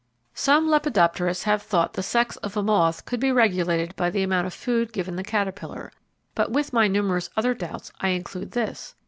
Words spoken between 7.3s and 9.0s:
other doubts I include this.